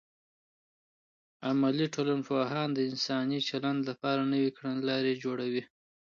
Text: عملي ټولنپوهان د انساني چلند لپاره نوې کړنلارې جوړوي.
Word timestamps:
عملي 1.49 1.87
ټولنپوهان 1.95 2.69
د 2.73 2.79
انساني 2.89 3.39
چلند 3.49 3.79
لپاره 3.89 4.21
نوې 4.33 4.51
کړنلارې 4.57 5.13
جوړوي. 5.23 5.63